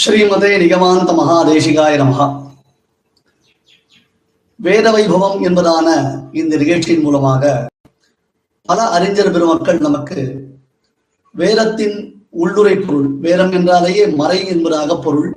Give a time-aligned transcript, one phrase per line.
[0.00, 2.26] ஸ்ரீமதே நிகமாந்த மகாதேசிகாய நமகா
[4.58, 5.86] வேத வைபவம் என்பதான
[6.32, 7.68] இந்த நிகழ்ச்சியின் மூலமாக
[8.68, 10.20] பல அறிஞர் பெருமக்கள் நமக்கு
[11.32, 11.96] வேதத்தின்
[12.30, 15.32] உள்ளுரை பொருள் வேதம் என்றாலேயே மறை என்பதாக பொருள்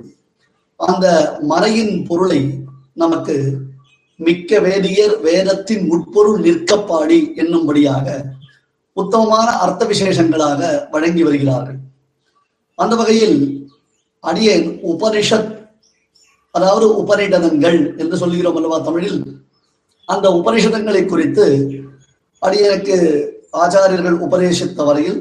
[0.76, 1.06] அந்த
[1.48, 2.40] மறையின் பொருளை
[2.94, 3.36] நமக்கு
[4.20, 8.06] மிக்க வேதியர் வேதத்தின் உட்பொருள் நிற்கப்பாடி என்னும்படியாக
[8.92, 11.78] உத்தமமான அர்த்த விசேஷங்களாக வழங்கி வருகிறார்கள்.
[12.78, 13.38] அந்த வகையில்
[14.28, 15.50] அடியேன் உபனிஷத்
[16.54, 19.18] அதாவது உபநிடதங்கள் என்று சொல்லுகிறோம் அல்லவா தமிழில்?
[20.08, 21.44] அந்த உபனிஷதங்களை குறித்து
[22.46, 22.96] அடியனுக்கு
[23.62, 25.20] ஆச்சாரியர்கள் உபதேசித்த வரையில்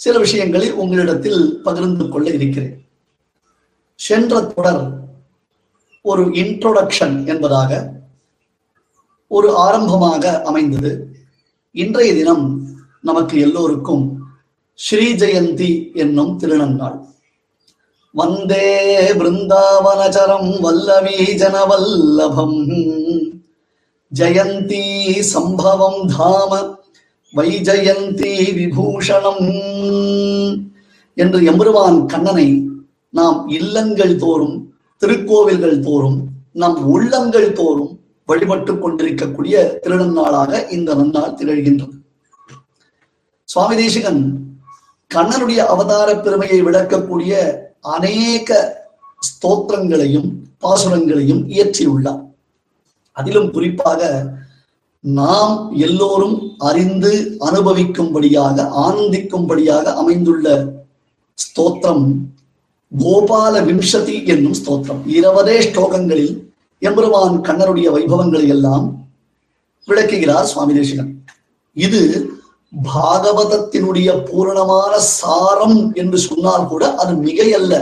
[0.00, 2.74] சில விஷயங்களை உங்களிடத்தில் பகிர்ந்து கொள்ள இருக்கிறேன்.
[4.00, 4.84] சென்ற தொடர்
[6.10, 7.70] ஒரு இன்ட்ரோடக்ஷன் என்பதாக
[9.28, 10.92] ஒரு ஆரம்பமாக அமைந்தது.
[11.74, 12.46] இன்றைய தினம்
[13.02, 14.04] நமக்கு எல்லோருக்கும்
[14.78, 16.98] ஸ்ரீ ஜெயந்தி என்னும் திருநன்னாள்.
[18.18, 18.66] வந்தே
[19.18, 22.60] பிருந்தாவனச்சரம் வல்லவி ஜனவல்லபம்.
[24.12, 24.84] ஜெயந்தி
[25.32, 26.52] சம்பவம் தாம
[27.34, 29.44] வைஜயந்தி விபூஷணம்
[31.14, 32.46] என்று எம்பெருமான் கண்ணனை
[33.10, 34.56] நாம் இல்லங்கள் தோறும்
[35.02, 36.18] திருக்கோவில்கள் தோறும்
[36.62, 37.92] நம் உள்ளங்கள் தோறும்
[38.28, 41.94] வழிபட்டு கொண்டிருக்கக்கூடிய திருநன்னாளாக இந்த நன்னாள் திகழ்கின்றது.
[43.44, 44.22] சுவாமி தேசிகன்
[45.14, 48.48] கண்ணனுடைய அவதார பெருமையை விளக்கக்கூடிய அநேக
[49.28, 50.28] ஸ்தோத்திரங்களையும்
[50.60, 52.22] பாசுரங்களையும் இயற்றியுள்ளார்.
[53.12, 54.32] அதிலும் குறிப்பாக
[55.00, 60.74] நாம் எல்லோரும் அறிந்து அனுபவிக்கும்படியாக ஆனந்திக்கும்படியாக அமைந்துள்ள
[61.38, 62.06] ஸ்தோத்திரம்
[62.98, 65.02] கோபால விம்சதி என்னும் ஸ்தோத்திரம்.
[65.06, 66.34] இருபதே ஸ்லோகங்களில்
[66.78, 69.08] எம்பெருமான் கண்ணனுடைய வைபவங்களை எல்லாம்
[69.86, 71.24] விளக்குகிறார் சுவாமி தேசிகன்.
[71.72, 72.00] இது
[72.72, 77.74] பாகவதத்தினுடைய பூரணமான சாரம் என்று சொன்னால் கூட அது மிகையல்ல.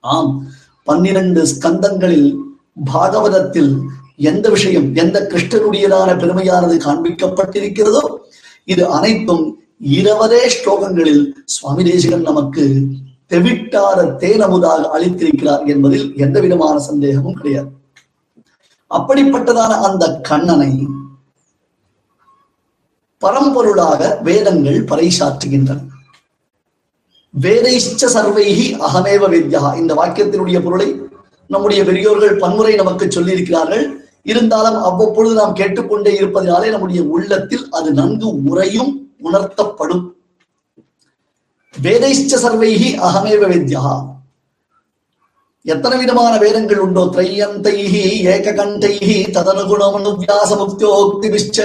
[0.00, 0.46] ஆம்
[0.84, 2.30] பன்னிரண்டு ஸ்கந்தங்களில்
[2.92, 3.72] பாகவதத்தில்
[4.16, 8.04] எந்த விஷயம் எந்த கிருஷ்ணனுடையதான பெருமையானது காண்பிக்கப்பட்டிருக்கிறதோ
[8.64, 9.44] இது அனைத்தும்
[9.80, 12.64] இருபதே ஸ்லோகங்களில் சுவாமி தேசிகன் நமக்கு
[13.26, 17.70] தெவிட்டார தேனமுதாக அளித்திருக்கிறார் என்பதில் எந்த விதமான சந்தேகமும் கிடையாது.
[18.90, 20.72] அப்படிப்பட்டதான அந்த கண்ணனை
[23.22, 25.80] பரம்பொருளாக வேதங்கள் பறைசாற்றுகின்றன.
[27.40, 29.76] வேதைச்ச சர்வைகி அகமேவ வித்யா.
[29.76, 31.00] இந்த வாக்கியத்தினுடைய பொருளை
[31.48, 33.86] நம்முடைய பெரியோர்கள் பன்முறை நமக்கு சொல்லியிருக்கிறார்கள்.
[34.22, 40.10] இருந்தாலும் அவ்வப்பொழுது நாம் கேட்டுக்கொண்டே இருப்பதனாலே நம்முடைய உள்ளத்தில் அது நன்கு உரையும் உணர்த்தப்படும்.
[41.82, 44.10] வேதைச்ச சர்வைகி அகமேவ வித்யா.
[45.64, 47.04] எத்தனை விதமான வேதங்கள் உண்டோ?
[47.04, 51.58] திரையந்தைஹி ஏககண்டைஹி ததனுகுணமனுவியாசமுக்தியோக்திபிஷ்ச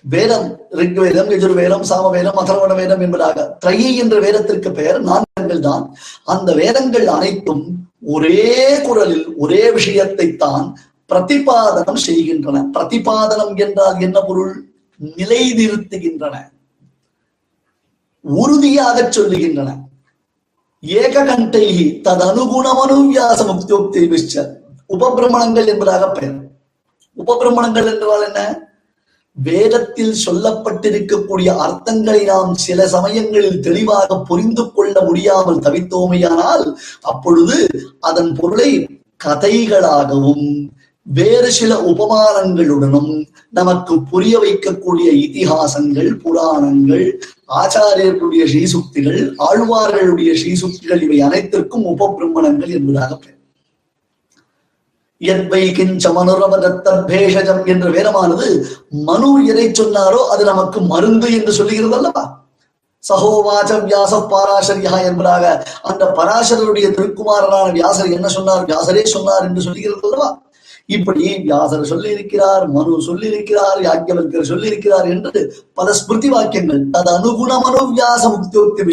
[0.00, 5.84] வேதம் ரிக்வேதம் எஜுர்வேதம் சாமவேதம் அதர்வண வேதம் என்பதாக திரையை என்ற வேதத்திற்கு பெயர் நான்கங்கள் தான்.
[6.24, 7.64] அந்த வேதங்கள் அனைத்தும்
[8.02, 10.66] ஒரே குரலில் ஒரே விஷயத்தை தான்
[11.10, 12.64] பிரதிபாதனம் செய்கின்றன.
[12.72, 14.54] பிரதிபாதனம் என்றால் என்ன பொருள்?
[15.00, 16.34] நிலைநிறுத்துகின்றன.
[18.20, 19.70] உறுதியாக சொல்லுகின்றன.
[22.06, 24.00] ததனுகுணமனு வியாச முக்தியோக்தி
[24.94, 26.36] உபபிரமணங்கள் என்பதாக பெயர்.
[27.16, 28.40] உபபிரமணங்கள் என்றால் என்ன?
[29.36, 36.64] வேதத்தில் சொல்லப்பட்டிருக்கக்கூடிய அர்த்தங்களை நாம் சில சமயங்களில் தெளிவாக புரிந்து கொள்ள முடியாமல் தவித்தோமையானால்
[37.00, 37.56] அப்பொழுது
[38.00, 38.70] அதன் பொருளை
[39.24, 40.46] கதைகளாகவும்
[41.06, 43.10] வேறு சில உபமானங்களுடனும்
[43.50, 47.06] நமக்கு புரிய வைக்கக்கூடிய இதிகாசங்கள் புராணங்கள்
[47.62, 53.33] ஆச்சாரியர்களுடைய ஸ்ரீசுக்திகள் ஆழ்வார்களுடைய ஸ்ரீசுக்திகள் இவை அனைத்திற்கும் உபபிரமணங்கள் என்பதாக பெயர்.
[55.24, 58.46] எத்வை கிஞ்ச மனுரமதத்தேஷஜம் என்ற வேதமானது
[58.92, 62.24] மனு எதை சொன்னாரோ அது நமக்கு மருந்து என்று சொல்லுகிறது அல்லவா
[63.04, 68.64] சகோவாச்ச வியாச பாராசரியா என்பதாக அந்த பராசரருடைய திருக்குமாரனான வியாசர் என்ன சொன்னார்?
[68.64, 70.28] வியாசரே சொன்னார் என்று சொல்லுகிறது அல்லவா
[70.86, 74.68] இப்படி வியாசர் சொல்லி இருக்கிறார் மனு சொல்லியிருக்கிறார் யாக்கியவல்கர் சொல்லி
[75.10, 76.82] என்று பல ஸ்மிருதி வாக்கியங்கள்.
[76.92, 78.84] அது அனுகுண மனு வியாச முக்தியோக்தி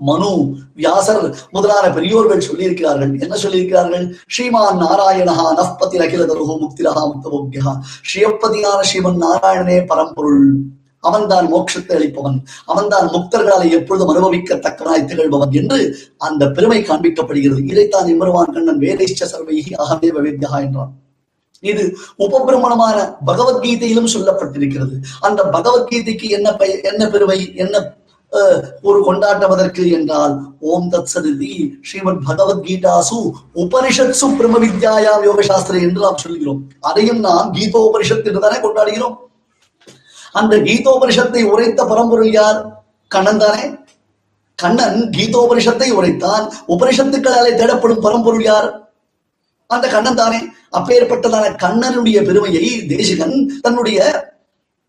[0.00, 3.20] மனு வியாசர் முதலான பெரியோர்கள் சொல்லியிருக்கிறார்கள்.
[3.20, 4.12] என்ன சொல்லியிருக்கிறார்கள்?
[4.28, 7.78] ஸ்ரீமான் நாராயணஹா நஃபதி அகில தருகோ முக்திரஹா முக்தபோக்யா
[8.14, 10.56] ஸ்ரீயப்பதியான ஸ்ரீமன் நாராயணனே பரம்பொருள்.
[11.00, 12.42] அவன்தான் மோட்சத்தை அளிப்பவன்.
[12.66, 17.70] அவன்தான் முக்தர்களை எப்பொழுதும் அனுபவிக்கத்தக்கனாய் திகழ்பவன் என்று அந்த பெருமை காண்பிக்கப்படுகிறது.
[17.70, 20.92] இதைத்தான் இமருவான் கண்ணன் வேதைஷ்ட சர்வைகி அகமே வித்யா என்றான்.
[21.60, 25.00] இது உபபிரமணமான பகவத்கீதையிலும் சொல்லப்பட்டிருக்கிறது.
[25.20, 27.98] அந்த பகவத்கீதைக்கு என்ன பெய- என்ன பெருமை என்ன
[28.82, 36.16] ஒரு கொண்டாட்டவதற்கு என்றால் ஓம் தத் சதிதி ஸ்ரீமத் பகவத்கீதாசு உபனிஷத்சு பிரம்ம வித்யாயாம் யோக சாஸ்திரம் என்று நாம்
[36.16, 36.62] சொல்கிறோம்.
[36.80, 39.16] அதையும் நாம் கீதோபனிஷத் என்று தானே கொண்டாடுகிறோம்.
[40.32, 42.84] அந்த கீதோபனிஷத்தை உரைத்த பரம்பொருள் யார்?
[43.08, 43.74] கண்ணன் தானே.
[44.54, 46.52] கண்ணன் கீதோபனிஷத்தை உரைத்தான்.
[46.68, 48.92] உபனிஷத்துக்களாலே தேடப்படும் பரம்பொருள் யார்?
[49.66, 50.38] அந்த கண்ணன் தானே.
[50.72, 54.28] அப்பேற்பட்டதான கண்ணனுடைய பெருமையை தேசிகன் தன்னுடைய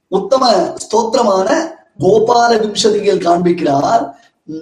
[0.07, 1.67] உத்தம ஸ்தோத்திரமான
[1.99, 4.13] கோபால விம்சதியில் காண்பிக்கிறார்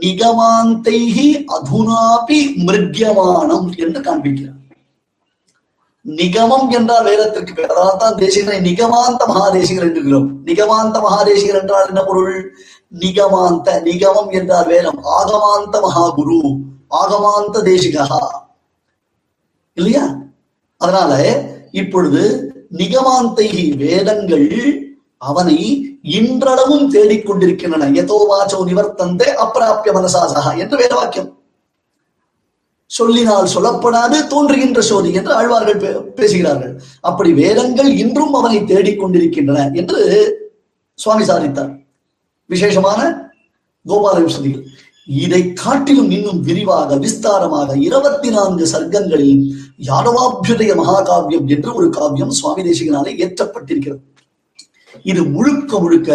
[0.02, 4.58] நிகமாந்தைகி அதுனாபி மிருக்யமானம் என்று காண்பிக்கிறார்.
[6.08, 7.72] நிகமம் என்றால் வேதத்திற்கு பெயர்.
[7.72, 12.54] அதனால் தான் நிகமாந்த மகாதேசிகர் என்கிறோம் நிகமாந்த மகாதேசிகர் என்றால் என்ன பொருள்?
[13.00, 15.04] நிகமாந்த நிகமம் என்றால் வேதம்.
[15.04, 16.58] ஆகமாந்த மகாகுரு
[16.90, 18.18] ஆகமாந்த தேசிகா.
[19.74, 20.16] இல்லையா?
[20.78, 24.89] அதனால இப்பொழுது நிகமாந்தைகி வேதங்கள்
[25.20, 27.96] அவனை இன்றளவும் தேடிக்கொண்டிருக்கின்றன.
[27.96, 31.38] எதோ வாச்சோ நிவர்த்தந்தே அப்பிராபிய மனசாசகா என்று வேதவாக்கியம்
[32.86, 36.82] சொல்லினால் சொல்லப்படாது தோன்றுகின்ற சோதி என்று ஆழ்வார்கள் பே- பேசுகிறார்கள்.
[37.02, 39.98] அப்படி வேதங்கள் இன்றும் அவனை தேடிக்கொண்டிருக்கின்றன என்று
[40.96, 41.78] சுவாமி சாதித்தார்.
[42.46, 43.32] விசேஷமான
[43.88, 44.66] கோபால விசதிகள்
[45.06, 53.12] இதை காட்டிலும் இன்னும் விரிவாக விஸ்தாரமாக இருபத்தி நான்கு சர்க்கங்களில் யாதவாபியுதய மகாகாவியம் என்று ஒரு காவியம் சுவாமி தேசிகனாலே
[53.18, 54.00] இயற்றப்பட்டிருக்கிறது
[55.06, 56.10] இது முழுக்க முழுக்க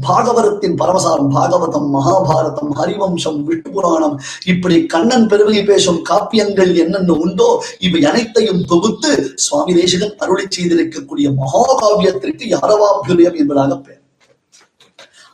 [0.00, 7.48] பாகவதத்தின் பரமசாரம் பாகவதம் மகாபாரதம் ஹரிவம்சம் விட்டு புராணம் இப்படி கண்ணன் பெருமை பேசும் காப்பியங்கள் என்னென்ன உண்டோ
[7.80, 14.02] இவை அனைத்தையும் தொகுத்து சுவாமி தேசிகன் அருளி செய்திருக்கக்கூடிய மகாகாவியத்திற்கு யாரவாபியுதயம் என்பதாக பெயர்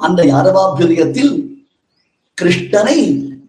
[0.00, 1.34] அந்த யாரவாபியுதயத்தில்
[2.38, 2.98] கிருஷ்ணனை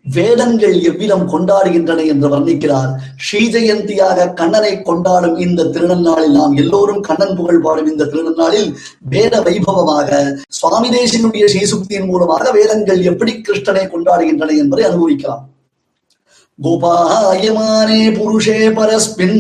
[0.06, 2.90] வேதங்கள் எவ்விதம் கொண்டாடுகின்றன என்று வர்ணிக்கிறார்.
[3.26, 8.70] ஸ்ரீஜெயந்தியாக கண்ணனை கொண்டாடும் இந்த திருநன்னாளில் நாம் எல்லோரும் கண்ணன் புகழ் பாடும் இந்த திருநன்னாளில்
[9.14, 10.10] வேத வைபவமாக
[10.60, 15.44] சுவாமி தேசினுடைய ஸ்ரீசுக்தியின் மூலமாக வேதங்கள் எப்படி கிருஷ்ணனை கொண்டாடுகின்றன என்பதை அனுபவிக்கலாம்.
[16.60, 19.40] கோபாயமானே புருஷே பரஸ்மின்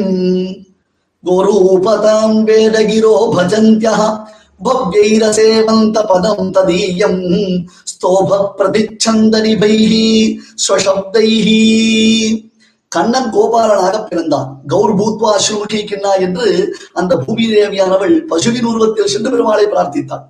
[1.24, 3.98] கோரூபதாம் வேதகிரோ பஜந்தியா
[4.63, 7.17] भव्यैरसेवन्त पदं तदीयं
[7.87, 9.95] स्तोभ प्रतिच्छन्दनिभैः
[10.59, 11.49] स्वशब्दैः
[12.93, 16.47] கண்ணன் கோபாலனாக பிறந்தான் கௌர் பூத்வா அஸ்ருமுகி கிண்ணா என்று
[16.95, 20.23] அந்த பூமி தேவியானவள் பசுவின் உருவத்தில் சென்று பெருமாளை பிரார்த்தித்தாள்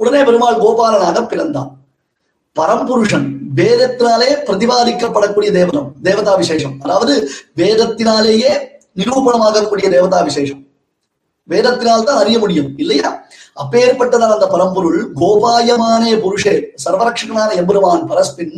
[0.00, 1.70] உடனே பெருமாள் கோபாலனாக பிறந்தான்
[2.56, 7.14] பரம்புருஷன் வேதத்தினாலே பிரதிபாதிக்கப்படக்கூடிய தேவனம் தேவதா விசேஷம் அதாவது
[7.56, 8.52] வேதத்தினாலேயே
[8.96, 10.60] நிரூபணமாகக்கூடிய தேவதா விசேஷம்
[11.48, 13.10] வேதத்தினால் தான் அறிய முடியும் இல்லையா
[13.57, 16.53] அப்பேற்பட்டதான அந்த பரம்பொருள் கோபாயமானே புருஷே
[16.85, 18.57] சர்வரட்சகனான எம்பெருமான் பரஸ்பின்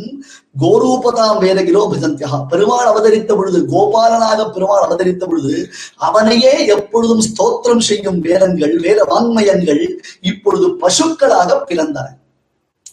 [0.60, 5.54] கோரூபதாம் வேதகிரோ பஜந்தியா பெருமாள் அவதரித்த பொழுது கோபாலனாக பெருமாள் அவதரித்த பொழுது
[5.98, 9.82] அவனையே எப்பொழுதும் ஸ்தோத்திரம் செய்யும் வேதங்கள் வேத வாங்மயங்கள்
[10.22, 12.06] இப்பொழுது பசுக்களாக பிறந்தன.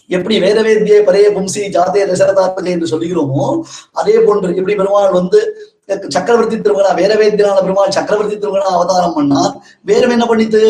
[0.07, 3.45] எப்படி வேதவேத்தியே பரைய பும்சி ஜாதே தசரதாத்தகை என்று சொல்லுகிறோமோ
[3.93, 5.39] அதே போன்று எப்படி பெருமாள் வந்து
[5.89, 9.41] சக்கரவர்த்தி திருமகனா வேதவேத்தியனான பெருமாள் சக்கரவர்த்தி திருமகனா அவதாரம் பண்ணா
[9.89, 10.61] வேற என்ன பண்ணித்து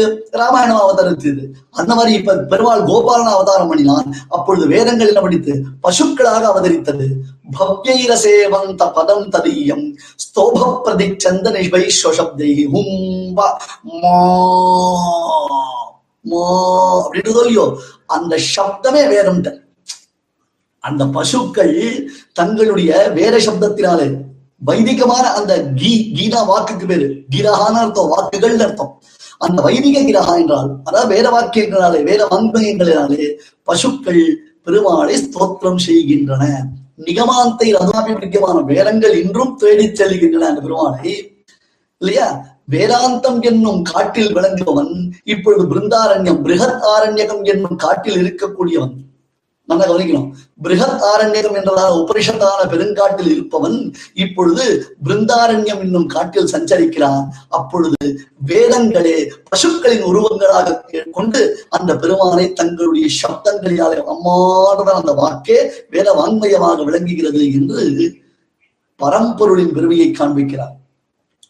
[0.41, 1.43] ராமாயணம் அவதரித்தது.
[1.72, 4.10] அந்த மாதிரி இப்ப பெருமாள் கோபாலன் அவதாரம் பண்ணினான்.
[4.29, 5.53] அப்பொழுது வேதங்கள் என்ன பண்ணித்து
[5.86, 7.07] பசுக்களாக அவதரித்தது.
[7.60, 9.86] பவ்யைரசேவந்த பதம் ததீயம்.
[10.25, 13.39] ஸ்தோப பிரதிச்சந்த நிஷ்வைஸ்வசப்தை ஹும்ப.
[14.01, 14.17] மா
[16.25, 16.45] மா
[17.01, 17.65] அப்படின்றதோ இல்லையோ
[18.05, 19.41] அந்த சப்தமே வேதம்
[20.84, 21.75] அந்த பசுக்கள்
[22.39, 24.07] தங்களுடைய வேத சப்தத்தினாலே
[24.65, 27.24] வைதிகமான அந்த கீ கீதா வாக்குக்கு பேரு.
[27.35, 29.01] கீரகான அர்த்தம் வாக்குகள் அர்த்தம்.
[29.38, 33.33] அந்த வைதிக கிரகா என்றால் அதாவது வேத வாக்கியங்களாலே வேத வாங்மயங்களினாலே
[33.63, 36.63] பசுக்கள் பெருமாளை ஸ்தோத்திரம் செய்கின்றன.
[36.97, 41.09] நிகமாந்தை ரதாபிபிடிக்கமான வேதங்கள் இன்றும் தேடிச் செல்கின்றன அந்த பெருமாளை.
[41.97, 42.53] இல்லையா?
[42.71, 48.93] வேதாந்தம் என்னும் காட்டில் விளங்குபவன் இப்பொழுது பிருந்தாரண்யம் பிருகத் ஆரண்யகம் என்னும் காட்டில் இருக்கக்கூடியவன்.
[49.67, 50.31] நல்லா கவனிக்கணும்.
[50.63, 57.25] பிருகத் ஆரண்யம் என்றதான உபனிஷத்தான பெருங்காட்டில் இருப்பவன் இப்பொழுது பிருந்தாரண்யம் என்னும் காட்டில் சஞ்சரிக்கிறான்.
[57.50, 60.81] அப்பொழுது வேதங்களே பசுக்களின் உருவங்களாக
[61.12, 68.13] கொண்டு அந்த பெருமானை தங்களுடைய சப்தங்களினாலே அம்மாடுதான் அந்த வாக்கே வேத வாங்மயமாக விளங்குகிறது என்று
[69.00, 70.75] பரம்பொருளின் பெருமையை காண்பிக்கிறார்.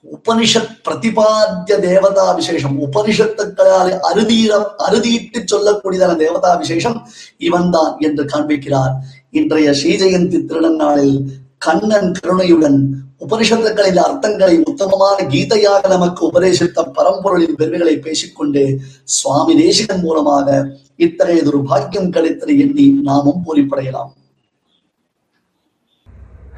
[0.05, 6.97] உபனிஷத் பிரதிபாத்திய தேவதா விசேஷம் உபனிஷத்துக்களால் அறுதீரம் அறுதியிட்டு சொல்லக்கூடியதான தேவதா விசேஷம்
[7.37, 8.93] இவன் தான் என்று காண்பிக்கிறார்.
[9.29, 11.17] இன்றைய ஸ்ரீஜெயந்தி திருநன்னாளில்
[11.57, 12.79] கண்ணன் கருணையுடன்
[13.19, 18.63] உபனிஷத்துக்களின் அர்த்தங்களை உத்தமமான கீதையாக நமக்கு உபதேசித்த பரம்பொருளின் பெருமைகளை பேசிக்கொண்டு
[19.03, 24.11] சுவாமி தேசிகன் மூலமாக இத்தகையதொரு பாக்கியம் கிடைத்தது எண்ணி நாமும் பூரிப்படையலாம்.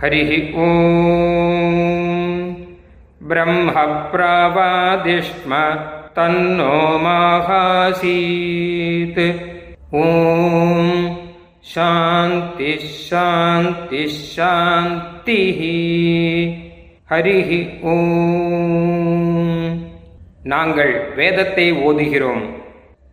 [0.01, 0.21] ஹரி
[0.65, 2.16] ஓம்.
[3.30, 3.72] ब्रह्म
[4.12, 5.52] प्रवादिष्म
[6.16, 8.02] तन्नो माहासीत्
[9.96, 10.08] ॐ
[11.72, 15.60] शान्तिः शान्तिः शान्तिः
[17.12, 17.50] ஹரிஹ
[17.92, 19.72] ஓம்
[20.52, 22.44] நாங்கள் வேதத்தை ஓதுகிறோம்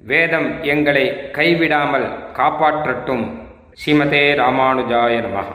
[0.02, 1.04] வேதம் எங்களை
[1.38, 2.08] கைவிடாமல்
[2.38, 3.26] காப்பாற்றட்டும்
[3.82, 5.50] ஸ்ரீமதே ராமானுஜாய நமः